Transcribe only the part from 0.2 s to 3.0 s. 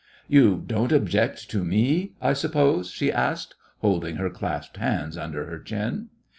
"You don't object to me, I suppose?"